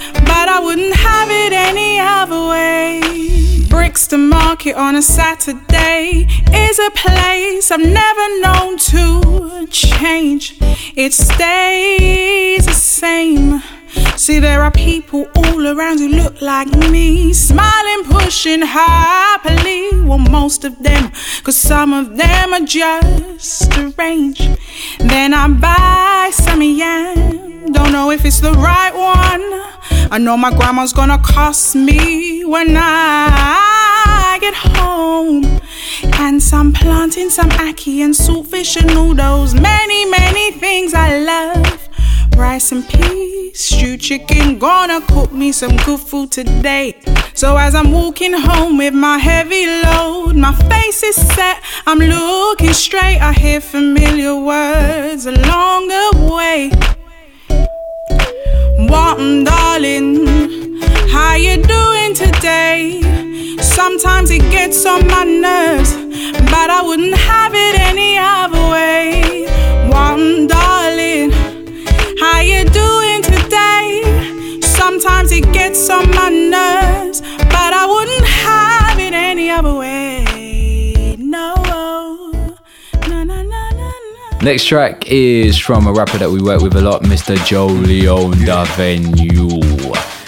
Brixton 4.00 4.30
Market 4.30 4.78
on 4.78 4.96
a 4.96 5.02
Saturday 5.02 6.26
is 6.54 6.80
a 6.80 6.90
place 6.92 7.70
I've 7.70 7.82
never 7.82 8.40
known 8.40 8.78
to 8.78 9.68
change. 9.70 10.58
It 10.96 11.12
stays 11.12 12.66
the 12.66 12.72
same. 12.72 13.62
See, 14.16 14.40
there 14.40 14.62
are 14.62 14.72
people 14.72 15.28
all 15.36 15.68
around 15.68 16.00
who 16.00 16.10
look 16.10 16.42
like 16.42 16.68
me, 16.92 17.34
smiling, 17.34 18.04
pushing 18.06 18.62
happily. 18.62 20.02
Well, 20.02 20.20
most 20.20 20.66
of 20.66 20.78
them, 20.80 21.12
cause 21.44 21.58
some 21.58 21.94
of 21.94 22.18
them 22.18 22.54
are 22.54 22.66
just 22.66 23.42
strange. 23.42 24.40
Then 25.00 25.34
I 25.34 25.48
buy 25.48 26.32
some 26.34 26.62
yam, 26.62 27.72
don't 27.72 27.92
know 27.92 28.12
if 28.12 28.26
it's 28.26 28.40
the 28.40 28.52
right 28.54 28.94
one. 28.94 30.12
I 30.12 30.18
know 30.18 30.38
my 30.38 30.52
grandma's 30.52 30.94
gonna 30.94 31.20
cost 31.20 31.76
me 31.76 32.44
when 32.46 32.76
I 32.78 34.38
get 34.42 34.54
home. 34.54 35.46
And 36.20 36.42
some 36.42 36.74
planting, 36.74 37.30
some 37.30 37.50
ackee 37.50 38.04
and 38.04 38.14
saltfish 38.14 38.78
and 38.78 38.88
noodles. 38.88 39.54
Many, 39.54 40.06
many 40.10 40.52
things 40.52 40.94
I 40.94 41.20
love 41.20 41.89
rice 42.36 42.72
and 42.72 42.88
peas, 42.88 43.60
stewed 43.60 44.02
chicken. 44.02 44.60
Gonna 44.60 45.02
cook 45.02 45.32
me 45.32 45.52
some 45.52 45.76
good 45.78 46.00
food 46.00 46.32
today. 46.32 46.96
So 47.34 47.58
as 47.58 47.76
I'm 47.76 47.92
walking 47.92 48.34
home 48.34 48.78
with 48.78 48.94
my 48.94 49.18
heavy 49.18 49.66
load, 49.66 50.36
my 50.36 50.54
face 50.70 51.04
is 51.04 51.16
set. 51.16 51.62
I'm 51.86 52.00
looking 52.00 52.74
straight. 52.74 53.20
I 53.20 53.34
hear 53.34 53.62
familiar 53.62 54.36
words 54.36 55.26
along 55.26 55.88
the 55.88 56.34
way. 56.34 56.72
What, 58.88 59.18
darling? 59.46 60.82
How 61.10 61.36
you 61.36 61.62
doing 61.64 62.14
today? 62.14 63.02
Sometimes 63.62 64.32
it 64.32 64.42
gets 64.52 64.86
on 64.86 65.08
my 65.08 65.24
nerves, 65.24 65.94
but 66.52 66.70
I 66.70 66.82
wouldn't 66.86 67.16
have 67.16 67.54
it 67.54 67.80
any 67.80 68.18
other 68.18 68.72
way. 68.72 69.46
What, 69.90 70.18
darling? 70.50 70.59
It 75.40 75.54
gets 75.54 75.90
on 75.90 76.10
my 76.12 76.30
nerves, 76.30 77.22
but 77.22 77.72
I 77.74 77.86
wouldn't 77.88 78.28
have 78.28 79.00
it 79.00 79.14
any 79.14 79.50
other 79.50 79.74
way. 79.74 81.16
No. 81.18 81.54
No, 83.08 83.24
no, 83.24 83.24
no, 83.24 83.44
no, 83.44 83.70
no. 83.72 84.38
Next 84.42 84.66
track 84.66 85.06
is 85.08 85.58
from 85.58 85.88
a 85.88 85.94
rapper 85.94 86.18
that 86.18 86.30
we 86.30 86.42
work 86.42 86.62
with 86.62 86.76
a 86.76 86.82
lot, 86.82 87.04
Mr. 87.04 87.38
Joe 87.46 87.68
Leon 87.68 88.32
da 88.46 88.66
Venue. 88.76 89.62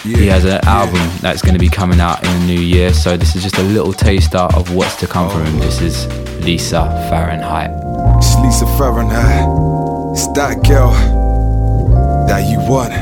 He 0.03 0.27
has 0.27 0.45
an 0.45 0.63
album 0.65 1.01
that's 1.19 1.41
going 1.41 1.53
to 1.55 1.59
be 1.59 1.69
coming 1.69 1.99
out 1.99 2.23
in 2.25 2.31
the 2.39 2.45
new 2.45 2.59
year, 2.59 2.93
so 2.93 3.17
this 3.17 3.35
is 3.35 3.43
just 3.43 3.57
a 3.57 3.63
little 3.63 3.93
taster 3.93 4.47
of 4.55 4.73
what's 4.73 4.95
to 4.97 5.07
come 5.07 5.29
from 5.29 5.45
him. 5.45 5.59
This 5.59 5.81
is 5.81 6.07
Lisa 6.45 6.85
Fahrenheit. 7.09 7.69
It's 8.17 8.35
Lisa 8.37 8.65
Fahrenheit. 8.77 9.45
It's 10.13 10.27
that 10.33 10.63
girl 10.65 10.91
that 12.27 12.49
you 12.49 12.59
want, 12.59 12.93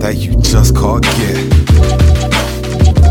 that 0.00 0.16
you 0.16 0.34
just 0.40 0.74
can't 0.74 1.04
get. 1.20 1.36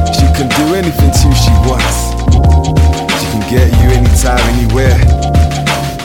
She 0.10 0.25
can 0.34 0.49
do 0.58 0.73
anything 0.73 1.12
to 1.13 1.30
you 1.30 1.38
she 1.38 1.54
wants. 1.69 2.17
She 3.21 3.25
can 3.30 3.45
get 3.45 3.69
you 3.78 3.93
anytime, 3.93 4.41
anywhere. 4.58 4.97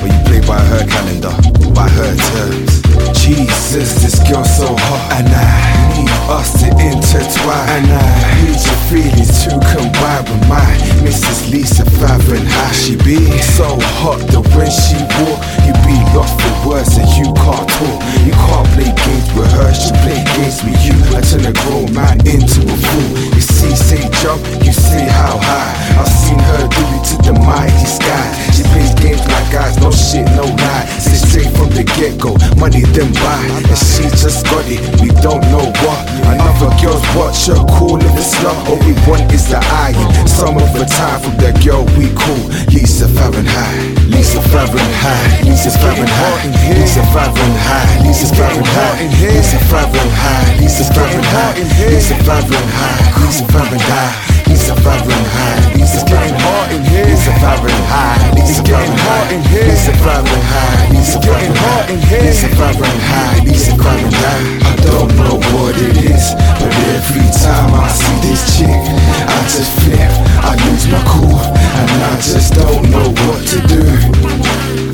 But 0.00 0.12
you 0.12 0.20
play 0.28 0.40
by 0.44 0.60
her 0.60 0.84
calendar, 0.84 1.32
by 1.74 1.88
her 1.90 2.14
terms. 2.16 2.82
Jesus, 3.18 4.02
this 4.02 4.16
girl's 4.30 4.52
so 4.56 4.68
hot, 4.70 5.18
and 5.18 5.28
I 5.28 5.74
need 5.96 6.12
us 6.30 6.52
to 6.62 6.68
intertwine. 6.70 7.68
And 7.74 7.90
I 7.90 8.44
need 8.44 8.60
your 8.60 8.80
feelings 8.88 9.44
to 9.44 9.50
combine 9.74 10.24
with 10.30 10.44
mine. 10.48 10.78
Mrs. 11.02 11.50
Lisa 11.50 11.84
Fahrenheit, 11.98 12.74
she 12.74 12.96
be 12.96 13.18
so 13.56 13.66
hot 14.00 14.20
that 14.30 14.44
when 14.54 14.70
she 14.70 14.96
walk, 15.24 15.40
you 15.66 15.74
be 15.82 15.96
lost 16.14 16.38
for 16.38 16.54
words 16.68 16.96
and 16.96 17.08
you 17.18 17.28
can't 17.34 17.66
talk. 17.66 17.98
You 18.22 18.32
can't 18.32 18.68
play 18.76 18.92
games 18.92 19.28
with 19.34 19.50
her, 19.58 19.72
she 19.74 19.90
play 20.04 20.20
games 20.38 20.62
with 20.62 20.78
you. 20.86 20.96
I 21.16 21.20
turn 21.24 21.44
a 21.48 21.54
grown 21.64 21.90
man 21.92 22.20
into 22.28 22.62
a 22.62 22.76
fool. 22.76 23.10
You 23.34 23.42
see, 23.42 23.74
say 23.74 24.04
jump, 24.22 24.40
you 24.62 24.72
say 24.72 25.04
how 25.08 25.40
high. 25.40 25.74
I've 25.98 26.08
seen 26.08 26.38
her 26.38 26.68
do 26.68 26.84
it 26.94 27.04
to 27.10 27.16
the 27.24 27.34
mighty 27.40 27.88
sky. 27.88 28.26
She 28.52 28.62
plays 28.70 28.94
games 29.00 29.24
like 29.32 29.48
guys, 29.50 29.80
no 29.80 29.90
shit, 29.90 30.28
no 30.36 30.44
lie. 30.44 30.86
Say 31.00 31.18
straight 31.18 31.52
from 31.64 31.72
the 31.76 31.84
get 31.96 32.20
go, 32.20 32.36
money 32.60 32.84
then 32.92 33.08
buy. 33.24 33.40
And 33.72 33.78
she 33.80 34.04
just 34.12 34.44
got 34.44 34.64
it, 34.68 34.80
we 35.00 35.08
don't 35.24 35.40
know 35.48 35.64
what. 35.80 36.00
Another 36.28 36.68
girls 36.76 37.00
watch 37.16 37.48
her 37.48 37.60
cool 37.76 37.96
in 37.96 38.12
the 38.12 38.24
slut. 38.24 38.56
All 38.68 38.76
we 38.84 38.92
want 39.08 39.24
is 39.32 39.48
the 39.48 39.60
iron. 39.88 40.08
Some 40.28 40.56
of 40.60 40.68
the 40.76 40.84
time 40.84 41.20
from 41.24 41.36
that 41.40 41.56
girl 41.64 41.84
we 41.96 42.12
call 42.12 42.44
Lisa 42.68 43.08
Fahrenheit. 43.08 43.96
Lisa 44.12 44.40
Fahrenheit. 44.52 45.44
Lisa 45.44 45.70
Fahrenheit. 45.80 46.52
Lisa 46.68 47.02
Fahrenheit. 47.12 48.04
Lisa 48.04 48.28
Fahrenheit. 48.36 49.00
Lisa 49.24 49.58
Fahrenheit. 49.72 50.60
Lisa 50.60 50.84
Fahrenheit. 50.92 51.56
Lisa 51.88 52.14
Fahrenheit. 52.24 53.08
Lisa 53.24 53.44
Fahrenheit. 53.48 54.33
He's 54.64 54.72
a 54.72 54.80
vibrant 54.80 55.28
high. 55.28 55.76
It's 55.76 56.00
a 56.00 56.08
getting 56.08 56.40
hot 56.40 56.72
in 56.72 56.80
here. 56.88 57.04
He's 57.04 57.28
a 57.28 57.36
vibrant 57.36 57.84
high. 57.84 58.16
It's 58.40 58.64
getting 58.64 58.96
hot 58.96 59.28
in 59.28 59.44
here. 59.52 59.68
It's 59.68 59.88
a 59.88 59.92
vibrant 60.00 60.40
high. 60.40 60.88
It's 60.96 61.20
getting 61.20 61.52
hot 61.52 61.90
in 61.92 62.00
here. 62.08 62.24
It's 62.24 62.44
a 62.44 62.48
vibrant 62.56 63.00
high. 63.04 63.44
It's 63.44 63.68
a 63.68 63.76
vibrant 63.76 64.16
high. 64.24 64.40
I 64.64 64.72
don't 64.88 65.12
know 65.20 65.36
what 65.52 65.76
it 65.76 66.00
is, 66.08 66.32
but 66.56 66.72
every 66.96 67.28
time 67.44 67.76
I 67.76 67.92
see 67.92 68.16
this 68.24 68.40
chick, 68.56 68.72
I 68.72 69.36
just 69.52 69.68
flip. 69.84 70.08
I 70.40 70.56
lose 70.64 70.88
my 70.88 71.02
cool, 71.12 71.44
and 71.44 72.00
I 72.00 72.16
just 72.24 72.56
don't 72.56 72.88
know 72.88 73.12
what 73.28 73.44
to 73.52 73.60
do. 73.68 73.84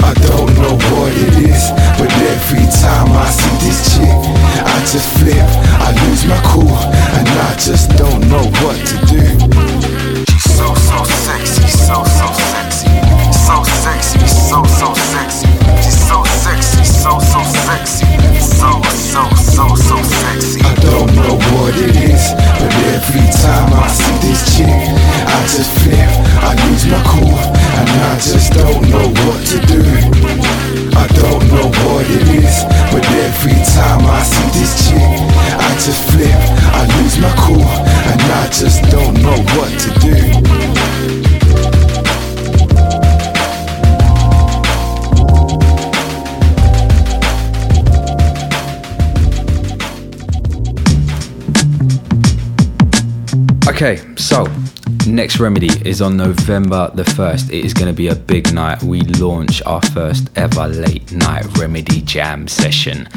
I 0.02 0.18
don't 0.26 0.50
know 0.58 0.74
what 0.90 1.14
it 1.14 1.46
is, 1.46 1.70
but 1.94 2.10
every 2.26 2.66
time 2.82 3.14
I 3.14 3.30
see 3.30 3.54
this 3.62 3.94
chick, 3.94 4.18
I 4.66 4.82
just 4.82 5.06
flip. 5.22 5.46
I 5.78 5.94
lose 6.10 6.26
my 6.26 6.29
next 55.06 55.40
remedy 55.40 55.70
is 55.88 56.02
on 56.02 56.16
November 56.16 56.90
the 56.94 57.04
1st. 57.04 57.50
It 57.50 57.64
is 57.64 57.72
going 57.72 57.86
to 57.86 57.96
be 57.96 58.08
a 58.08 58.14
big 58.14 58.52
night. 58.52 58.82
We 58.82 59.00
launch 59.02 59.62
our 59.62 59.80
first 59.82 60.30
ever 60.36 60.68
late 60.68 61.12
night 61.12 61.46
remedy 61.58 62.02
jam 62.02 62.48
session. 62.48 63.08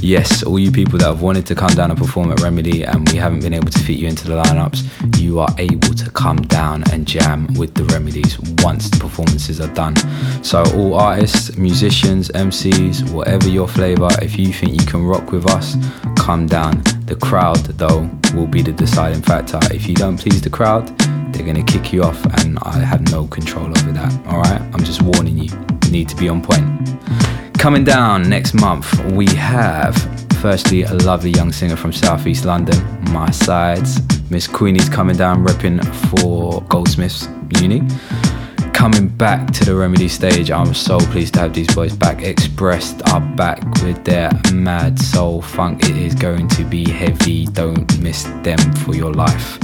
Yes, 0.00 0.42
all 0.42 0.58
you 0.58 0.70
people 0.70 0.98
that 0.98 1.06
have 1.06 1.22
wanted 1.22 1.46
to 1.46 1.54
come 1.54 1.70
down 1.70 1.90
and 1.90 1.98
perform 1.98 2.30
at 2.30 2.40
Remedy 2.40 2.84
and 2.84 3.10
we 3.10 3.16
haven't 3.16 3.40
been 3.40 3.54
able 3.54 3.70
to 3.70 3.78
fit 3.78 3.96
you 3.96 4.06
into 4.06 4.28
the 4.28 4.42
lineups, 4.42 5.18
you 5.18 5.40
are 5.40 5.48
able 5.56 5.94
to 5.94 6.10
come 6.10 6.36
down 6.42 6.84
and 6.92 7.08
jam 7.08 7.46
with 7.54 7.72
the 7.72 7.84
Remedies 7.84 8.38
once 8.62 8.90
the 8.90 8.98
performances 8.98 9.62
are 9.62 9.72
done. 9.72 9.96
So, 10.44 10.62
all 10.76 10.94
artists, 10.94 11.56
musicians, 11.56 12.28
MCs, 12.28 13.10
whatever 13.12 13.48
your 13.48 13.66
flavour, 13.66 14.10
if 14.20 14.38
you 14.38 14.52
think 14.52 14.78
you 14.78 14.86
can 14.86 15.02
rock 15.04 15.32
with 15.32 15.48
us, 15.50 15.74
come 16.18 16.46
down. 16.46 16.82
The 17.06 17.16
crowd, 17.16 17.64
though, 17.78 18.10
will 18.34 18.46
be 18.46 18.60
the 18.60 18.72
deciding 18.72 19.22
factor. 19.22 19.58
If 19.72 19.88
you 19.88 19.94
don't 19.94 20.18
please 20.18 20.42
the 20.42 20.50
crowd, 20.50 20.94
they're 21.34 21.44
going 21.44 21.64
to 21.64 21.72
kick 21.72 21.92
you 21.92 22.02
off, 22.02 22.24
and 22.42 22.58
I 22.62 22.78
have 22.78 23.02
no 23.10 23.26
control 23.26 23.66
over 23.66 23.92
that. 23.92 24.26
Alright? 24.26 24.60
I'm 24.60 24.84
just 24.84 25.02
warning 25.02 25.36
you. 25.36 25.50
You 25.84 25.90
need 25.90 26.08
to 26.08 26.16
be 26.16 26.28
on 26.28 26.42
point. 26.42 26.64
Coming 27.58 27.84
down 27.84 28.28
next 28.28 28.54
month, 28.54 28.98
we 29.12 29.26
have 29.34 29.94
Firstly, 30.44 30.82
a 30.82 30.92
lovely 30.92 31.30
young 31.30 31.50
singer 31.52 31.74
from 31.74 31.90
Southeast 31.90 32.44
London, 32.44 32.76
My 33.10 33.30
Sides. 33.30 33.98
Miss 34.30 34.46
Queenie's 34.46 34.90
coming 34.90 35.16
down 35.16 35.42
repping 35.42 35.82
for 36.10 36.60
Goldsmiths 36.68 37.28
Uni. 37.62 37.80
Coming 38.74 39.08
back 39.08 39.50
to 39.52 39.64
the 39.64 39.74
Remedy 39.74 40.06
stage, 40.06 40.50
I'm 40.50 40.74
so 40.74 40.98
pleased 40.98 41.32
to 41.34 41.40
have 41.40 41.54
these 41.54 41.74
boys 41.74 41.96
back. 41.96 42.22
Expressed 42.22 43.00
are 43.08 43.22
back 43.22 43.64
with 43.82 44.04
their 44.04 44.30
mad 44.52 44.98
soul 44.98 45.40
funk. 45.40 45.82
It 45.84 45.96
is 45.96 46.14
going 46.14 46.48
to 46.48 46.64
be 46.64 46.90
heavy. 46.90 47.46
Don't 47.46 47.98
miss 48.00 48.24
them 48.42 48.58
for 48.84 48.94
your 48.94 49.14
life. 49.14 49.58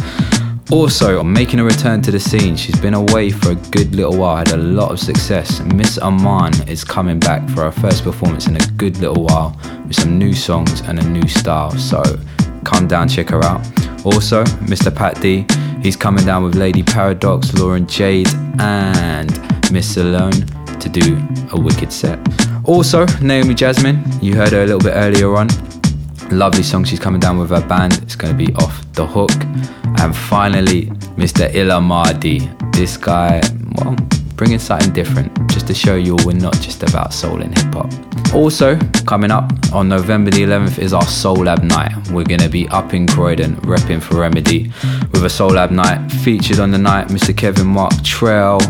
Also, 0.72 1.18
I'm 1.18 1.33
making 1.33 1.59
a 1.59 1.64
return 1.64 2.00
to 2.02 2.12
the 2.12 2.20
scene, 2.20 2.54
she's 2.54 2.78
been 2.78 2.94
away 2.94 3.30
for 3.30 3.50
a 3.50 3.54
good 3.56 3.92
little 3.92 4.16
while, 4.16 4.37
had 4.37 4.52
a 4.52 4.56
lot 4.56 4.92
of 4.92 5.00
success. 5.00 5.59
Miss 5.61 5.98
Aman 5.98 6.68
is 6.68 6.85
coming 6.85 7.18
back 7.18 7.48
for 7.50 7.62
her 7.62 7.72
first 7.72 8.04
performance 8.04 8.46
in 8.46 8.54
a 8.54 8.66
good 8.76 8.96
little 8.98 9.24
while 9.24 9.59
with 9.88 9.96
some 9.96 10.16
new 10.16 10.33
songs 10.33 10.80
and 10.83 11.00
a 11.00 11.09
new 11.09 11.26
style. 11.26 11.72
So 11.76 12.00
come 12.64 12.87
down, 12.87 13.09
check 13.09 13.30
her 13.30 13.42
out. 13.42 13.61
Also, 14.06 14.44
Mr. 14.70 14.94
Pat 14.94 15.20
D, 15.20 15.44
he's 15.83 15.96
coming 15.96 16.24
down 16.24 16.44
with 16.44 16.54
Lady 16.54 16.85
Paradox, 16.85 17.52
Lauren 17.54 17.85
Jade, 17.88 18.28
and 18.61 19.30
Miss 19.72 19.96
Alone 19.96 20.46
to 20.78 20.88
do 20.88 21.20
a 21.50 21.61
wicked 21.61 21.92
set. 21.92 22.20
Also, 22.64 23.06
Naomi 23.20 23.54
Jasmine, 23.54 24.04
you 24.22 24.37
heard 24.37 24.52
her 24.52 24.62
a 24.62 24.66
little 24.66 24.80
bit 24.80 24.92
earlier 24.94 25.35
on. 25.35 25.48
Lovely 26.30 26.62
song 26.62 26.84
she's 26.84 27.00
coming 27.00 27.20
down 27.20 27.38
with 27.38 27.50
her 27.50 27.66
band. 27.66 27.94
It's 28.02 28.14
going 28.14 28.36
to 28.36 28.46
be 28.46 28.54
off 28.54 28.92
the 28.92 29.04
hook. 29.04 29.32
And 30.00 30.16
finally, 30.16 30.86
Mr. 31.16 31.50
Ilamadi. 31.52 32.56
This 32.72 32.96
guy, 32.96 33.40
well, 33.74 33.96
bringing 34.36 34.60
something 34.60 34.92
different 34.92 35.50
just 35.50 35.66
to 35.66 35.74
show 35.74 35.96
you 35.96 36.16
all 36.16 36.24
we're 36.24 36.32
not 36.32 36.54
just 36.60 36.82
about 36.84 37.12
soul 37.12 37.42
and 37.42 37.58
hip 37.58 37.74
hop. 37.74 37.92
Also, 38.32 38.78
coming 39.06 39.32
up 39.32 39.50
on 39.72 39.88
November 39.88 40.30
the 40.30 40.44
11th 40.44 40.78
is 40.78 40.92
our 40.92 41.06
Soul 41.06 41.44
Lab 41.44 41.64
night. 41.64 41.92
We're 42.10 42.24
going 42.24 42.40
to 42.40 42.48
be 42.48 42.68
up 42.68 42.94
in 42.94 43.08
Croydon 43.08 43.56
repping 43.56 44.00
for 44.00 44.20
Remedy 44.20 44.72
with 45.12 45.24
a 45.24 45.28
Soul 45.28 45.50
Lab 45.50 45.72
night. 45.72 46.10
Featured 46.22 46.60
on 46.60 46.70
the 46.70 46.78
night, 46.78 47.08
Mr. 47.08 47.36
Kevin 47.36 47.66
Mark 47.66 47.92
Trail, 48.04 48.60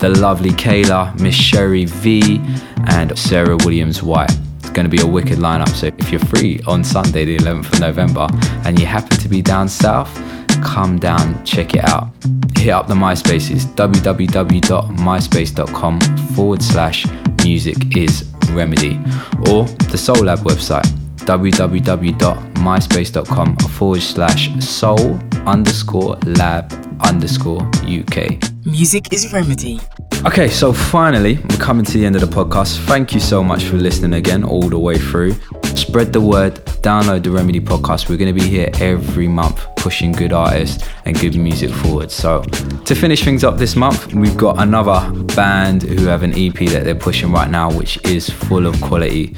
the 0.00 0.10
lovely 0.10 0.50
Kayla, 0.50 1.18
Miss 1.18 1.34
Sherry 1.34 1.86
V, 1.86 2.42
and 2.88 3.18
Sarah 3.18 3.56
Williams 3.64 4.02
White. 4.02 4.36
Going 4.76 4.90
to 4.90 4.94
be 4.94 5.00
a 5.00 5.06
wicked 5.06 5.38
lineup. 5.38 5.70
So 5.70 5.86
if 5.86 6.12
you're 6.12 6.20
free 6.20 6.60
on 6.66 6.84
Sunday, 6.84 7.24
the 7.24 7.38
11th 7.38 7.72
of 7.72 7.80
November, 7.80 8.28
and 8.66 8.78
you 8.78 8.84
happen 8.84 9.16
to 9.16 9.26
be 9.26 9.40
down 9.40 9.70
south, 9.70 10.14
come 10.62 10.98
down, 10.98 11.42
check 11.46 11.74
it 11.74 11.82
out. 11.88 12.10
Hit 12.58 12.72
up 12.72 12.86
the 12.86 12.94
MySpaces, 12.94 13.64
www.myspace.com 13.74 16.00
forward 16.34 16.62
slash 16.62 17.06
music 17.42 17.96
is 17.96 18.30
remedy, 18.50 19.00
or 19.48 19.64
the 19.64 19.96
Soul 19.96 20.24
Lab 20.24 20.40
website, 20.40 20.84
www.myspace.com 21.24 23.56
forward 23.56 24.02
slash 24.02 24.62
soul 24.62 25.18
underscore 25.46 26.16
lab 26.26 26.70
underscore 27.00 27.62
UK. 27.84 28.38
Music 28.66 29.10
is 29.10 29.32
remedy. 29.32 29.80
Okay, 30.26 30.48
so 30.48 30.72
finally, 30.72 31.36
we're 31.36 31.56
coming 31.58 31.84
to 31.84 31.92
the 31.92 32.04
end 32.04 32.16
of 32.16 32.20
the 32.20 32.26
podcast. 32.26 32.84
Thank 32.86 33.14
you 33.14 33.20
so 33.20 33.44
much 33.44 33.64
for 33.64 33.76
listening 33.76 34.14
again, 34.14 34.42
all 34.42 34.68
the 34.68 34.78
way 34.78 34.98
through. 34.98 35.34
Spread 35.76 36.12
the 36.12 36.20
word, 36.20 36.56
download 36.82 37.22
the 37.22 37.30
Remedy 37.30 37.60
podcast. 37.60 38.08
We're 38.08 38.16
going 38.16 38.34
to 38.34 38.40
be 38.40 38.48
here 38.48 38.68
every 38.80 39.28
month 39.28 39.64
pushing 39.76 40.10
good 40.10 40.32
artists 40.32 40.84
and 41.04 41.16
good 41.18 41.36
music 41.36 41.70
forward. 41.70 42.10
So, 42.10 42.42
to 42.42 42.94
finish 42.94 43.22
things 43.24 43.44
up 43.44 43.56
this 43.56 43.76
month, 43.76 44.14
we've 44.14 44.36
got 44.36 44.60
another 44.60 45.12
band 45.36 45.84
who 45.84 46.06
have 46.06 46.24
an 46.24 46.32
EP 46.32 46.54
that 46.70 46.82
they're 46.82 46.96
pushing 46.96 47.30
right 47.30 47.48
now, 47.48 47.70
which 47.70 48.04
is 48.04 48.28
full 48.28 48.66
of 48.66 48.80
quality. 48.80 49.36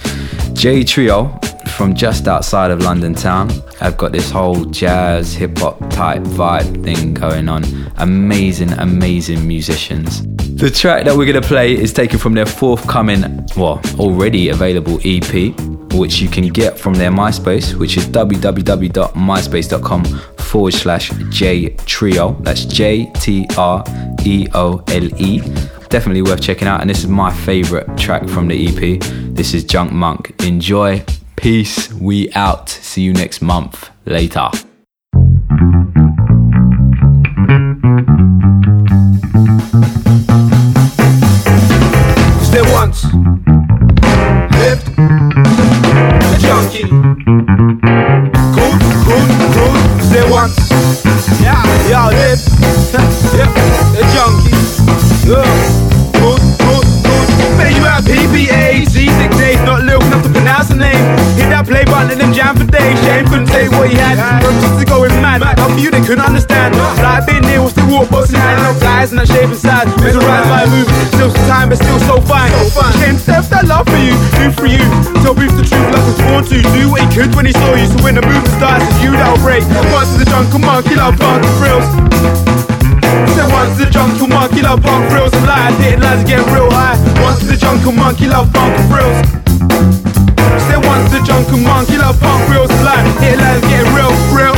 J 0.54 0.84
Trio 0.84 1.38
from 1.76 1.94
just 1.94 2.26
outside 2.26 2.70
of 2.70 2.80
London 2.80 3.14
town. 3.14 3.50
I've 3.80 3.96
got 3.96 4.12
this 4.12 4.30
whole 4.30 4.64
jazz, 4.64 5.34
hip 5.34 5.58
hop 5.58 5.78
type 5.90 6.22
vibe 6.22 6.82
thing 6.82 7.14
going 7.14 7.48
on. 7.48 7.64
Amazing, 7.98 8.72
amazing 8.72 9.46
musicians. 9.46 10.22
The 10.58 10.68
track 10.68 11.04
that 11.04 11.16
we're 11.16 11.24
going 11.24 11.40
to 11.40 11.48
play 11.48 11.72
is 11.72 11.92
taken 11.92 12.18
from 12.18 12.34
their 12.34 12.44
forthcoming, 12.44 13.46
well, 13.56 13.80
already 13.96 14.48
available 14.48 14.98
EP, 15.04 15.54
which 15.92 16.20
you 16.20 16.28
can 16.28 16.48
get 16.48 16.76
from 16.76 16.94
their 16.94 17.12
MySpace, 17.12 17.74
which 17.74 17.96
is 17.96 18.06
www.myspace.com 18.06 20.04
forward 20.38 20.74
slash 20.74 21.12
J 21.30 21.68
Trio. 21.86 22.32
That's 22.40 22.64
J 22.64 23.08
T 23.20 23.46
R 23.56 23.84
E 24.24 24.48
O 24.52 24.82
L 24.88 25.22
E. 25.22 25.40
Definitely 25.90 26.22
worth 26.22 26.40
checking 26.40 26.66
out. 26.66 26.80
And 26.80 26.90
this 26.90 26.98
is 26.98 27.06
my 27.06 27.32
favorite 27.32 27.96
track 27.96 28.28
from 28.28 28.48
the 28.48 28.66
EP. 28.66 29.00
This 29.32 29.54
is 29.54 29.62
Junk 29.62 29.92
Monk. 29.92 30.34
Enjoy. 30.42 31.04
Peace. 31.36 31.92
We 31.92 32.32
out. 32.32 32.68
See 32.68 33.02
you 33.02 33.12
next 33.12 33.42
month. 33.42 33.90
Later. 34.06 34.50
You. 79.66 79.92
Once 79.92 80.16
the 80.16 80.24
jungle 80.24 80.58
monkey, 80.60 80.94
love 80.94 81.16
funk 81.16 81.44
frills. 81.58 81.84
Said 83.34 83.50
once 83.50 83.78
the 83.78 83.88
jungle 83.90 84.28
monkey, 84.28 84.62
love 84.62 84.82
funk 84.82 85.10
frills 85.10 85.32
and 85.32 85.46
lies. 85.46 85.74
Hitting 85.78 86.00
lines 86.00 86.24
get 86.24 86.44
real 86.52 86.70
high. 86.70 86.98
Once 87.22 87.40
the 87.40 87.56
jungle 87.56 87.92
monkey, 87.92 88.28
love 88.28 88.50
funk 88.52 88.74
frills. 88.90 89.18
Said 90.66 90.84
once 90.84 91.10
the 91.10 91.20
jungle 91.24 91.58
monkey, 91.58 91.96
love 91.98 92.18
funk 92.20 92.44
frills 92.46 92.70
and 92.70 92.84
lies. 92.84 93.06
Hitting 93.20 93.40
lines 93.40 93.62
get 93.66 93.84
real, 93.96 94.12
real. 94.36 94.56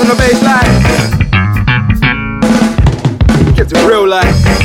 On 0.00 0.06
the 0.08 0.16
baseline. 0.18 0.72
Get 3.56 3.68
to 3.68 3.86
real 3.86 4.06
life. 4.08 4.61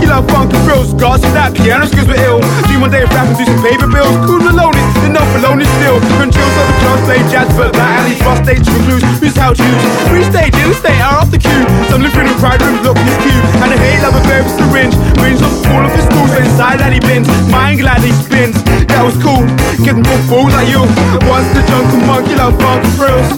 Killer 0.00 0.22
funk 0.28 0.52
and 0.54 0.64
frills, 0.64 0.90
scars 0.90 1.20
from 1.20 1.34
that 1.34 1.52
piano 1.54 1.84
skills 1.86 2.08
were 2.08 2.16
ill. 2.16 2.40
Dream 2.66 2.80
one 2.80 2.90
day 2.90 3.02
of 3.02 3.12
rapping, 3.12 3.36
do 3.36 3.44
some 3.44 3.60
paper 3.60 3.86
bills. 3.86 4.16
Cool 4.24 4.40
alone, 4.40 4.72
alone 5.20 5.60
is 5.60 5.70
still. 5.78 6.00
Controls 6.18 6.56
of 6.58 6.66
the 6.66 6.76
clubs, 6.82 7.02
play 7.06 7.20
jazz, 7.30 7.48
but 7.54 7.70
like 7.76 7.94
alley, 8.00 8.14
frost 8.18 8.42
stage, 8.42 8.66
recluse. 8.66 9.04
Who's 9.20 9.36
how 9.36 9.52
to 9.52 9.62
use? 9.62 9.84
Free 10.10 10.24
stage, 10.24 10.54
in 10.58 10.72
the 10.72 10.76
state, 10.76 11.00
are 11.02 11.22
off 11.22 11.30
the 11.30 11.38
queue. 11.38 11.64
Some 11.90 12.02
live 12.02 12.16
in 12.16 12.26
the 12.26 12.36
pride 12.40 12.62
room, 12.62 12.82
look 12.82 12.98
in 12.98 13.06
his. 13.22 13.36
And 13.62 13.70
I 13.70 13.76
hate 13.78 14.02
love 14.02 14.16
a 14.16 14.22
very 14.26 14.46
syringe. 14.56 14.94
Rings 15.20 15.40
the 15.40 15.50
wall 15.70 15.84
of 15.86 15.92
his 15.94 16.06
schools, 16.06 16.32
inside 16.34 16.80
that 16.80 16.92
he 16.92 17.00
bins. 17.00 17.28
Mine 17.50 17.78
glad 17.78 18.00
he 18.02 18.12
spins. 18.12 18.56
That 18.90 19.02
was 19.04 19.16
cool. 19.22 19.44
Getting 19.84 20.02
more 20.02 20.22
fools 20.26 20.52
like 20.54 20.68
you. 20.70 20.82
Once 21.28 21.48
the 21.54 21.62
jungle 21.68 22.02
monkey, 22.06 22.34
love 22.34 22.56
funk 22.58 22.82
and 22.82 22.94
frills. 22.96 23.28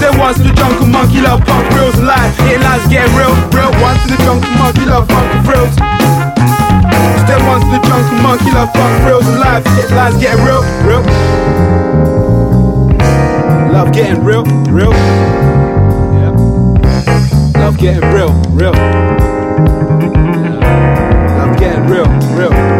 Then 0.00 0.18
once 0.18 0.38
the 0.38 0.52
jungle 0.56 0.86
monkey, 0.86 1.20
love 1.20 1.44
funk 1.46 1.64
frills 1.72 1.94
and 1.98 2.08
life. 2.08 2.34
Hitting 2.42 2.62
lines 2.62 2.86
getting 2.88 3.14
real, 3.14 3.34
real. 3.54 3.72
Once 3.80 4.02
the 4.10 4.16
jungle 4.22 4.50
monkey, 4.58 4.84
love 4.86 5.06
funk 5.08 5.28
and 5.30 5.44
them 7.28 7.46
ones 7.46 7.64
the 7.72 7.78
drunk 7.86 8.06
monkey 8.22 8.50
love 8.52 8.72
fuck 8.72 8.92
real 9.06 9.20
life. 9.38 9.64
Shit, 9.76 9.90
lies 9.90 10.16
getting 10.20 10.44
real, 10.44 10.62
real. 10.84 11.02
Love 13.72 13.92
getting 13.92 14.22
real, 14.24 14.44
real. 14.70 14.92
Yeah. 16.12 16.30
Love 17.60 17.78
getting 17.78 18.08
real, 18.12 18.32
real. 18.50 18.72
Love 21.38 21.58
getting 21.58 21.86
real, 21.86 22.06
real. 22.36 22.73